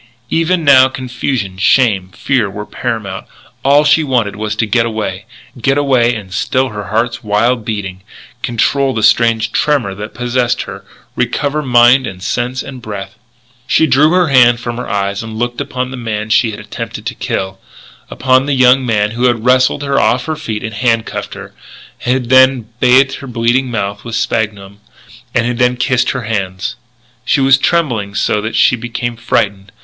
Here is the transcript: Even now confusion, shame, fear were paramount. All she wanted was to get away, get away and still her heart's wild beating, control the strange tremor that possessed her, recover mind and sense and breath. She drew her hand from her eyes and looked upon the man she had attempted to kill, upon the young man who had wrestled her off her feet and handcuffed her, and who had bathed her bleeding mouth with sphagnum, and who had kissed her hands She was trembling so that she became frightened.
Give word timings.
Even 0.31 0.63
now 0.63 0.87
confusion, 0.89 1.59
shame, 1.59 2.09
fear 2.09 2.49
were 2.49 2.65
paramount. 2.65 3.27
All 3.63 3.83
she 3.83 4.03
wanted 4.03 4.35
was 4.35 4.55
to 4.55 4.65
get 4.65 4.83
away, 4.83 5.25
get 5.61 5.77
away 5.77 6.15
and 6.15 6.33
still 6.33 6.69
her 6.69 6.85
heart's 6.85 7.23
wild 7.23 7.63
beating, 7.63 8.01
control 8.41 8.95
the 8.95 9.03
strange 9.03 9.51
tremor 9.51 9.93
that 9.93 10.15
possessed 10.15 10.63
her, 10.63 10.83
recover 11.15 11.61
mind 11.61 12.07
and 12.07 12.23
sense 12.23 12.63
and 12.63 12.81
breath. 12.81 13.13
She 13.67 13.85
drew 13.85 14.09
her 14.13 14.29
hand 14.29 14.59
from 14.59 14.77
her 14.77 14.89
eyes 14.89 15.21
and 15.21 15.37
looked 15.37 15.61
upon 15.61 15.91
the 15.91 15.97
man 15.97 16.31
she 16.31 16.49
had 16.49 16.59
attempted 16.59 17.05
to 17.05 17.13
kill, 17.13 17.59
upon 18.09 18.47
the 18.47 18.55
young 18.55 18.83
man 18.83 19.11
who 19.11 19.25
had 19.25 19.45
wrestled 19.45 19.83
her 19.83 19.99
off 19.99 20.25
her 20.25 20.35
feet 20.35 20.63
and 20.63 20.73
handcuffed 20.73 21.35
her, 21.35 21.53
and 22.05 22.31
who 22.31 22.35
had 22.47 22.79
bathed 22.79 23.17
her 23.17 23.27
bleeding 23.27 23.69
mouth 23.69 24.03
with 24.03 24.15
sphagnum, 24.15 24.79
and 25.35 25.45
who 25.45 25.53
had 25.63 25.79
kissed 25.79 26.09
her 26.09 26.23
hands 26.23 26.75
She 27.23 27.39
was 27.39 27.59
trembling 27.59 28.15
so 28.15 28.41
that 28.41 28.55
she 28.55 28.75
became 28.75 29.15
frightened. 29.15 29.71